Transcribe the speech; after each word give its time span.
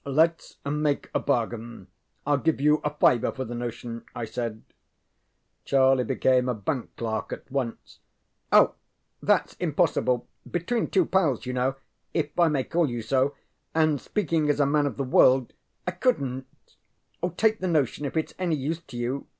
ŌĆ£LetŌĆÖs 0.03 0.79
make 0.81 1.11
a 1.13 1.19
bargain. 1.19 1.85
IŌĆÖll 2.25 2.43
give 2.43 2.59
you 2.59 2.77
a 2.83 2.89
fiver 2.89 3.31
for 3.31 3.45
the 3.45 3.53
notion, 3.53 3.99
ŌĆØ 4.01 4.05
I 4.15 4.25
said. 4.25 4.63
Charlie 5.63 6.03
became 6.03 6.49
a 6.49 6.55
bank 6.55 6.95
clerk 6.97 7.31
at 7.31 7.51
once. 7.51 7.99
ŌĆ£Oh, 8.51 8.73
thatŌĆÖs 9.23 9.57
impossible. 9.59 10.27
Between 10.49 10.87
two 10.89 11.05
pals, 11.05 11.45
you 11.45 11.53
know, 11.53 11.75
if 12.15 12.29
I 12.39 12.47
may 12.47 12.63
call 12.63 12.89
you 12.89 13.03
so, 13.03 13.35
and 13.75 14.01
speaking 14.01 14.49
as 14.49 14.59
a 14.59 14.65
man 14.65 14.87
of 14.87 14.97
the 14.97 15.03
world, 15.03 15.53
I 15.85 15.91
couldnŌĆÖt. 15.91 16.45
Take 17.37 17.59
the 17.59 17.67
notion 17.67 18.03
if 18.05 18.13
itŌĆÖs 18.15 18.33
any 18.39 18.55
use 18.55 18.81
to 18.81 18.97
you. 18.97 19.27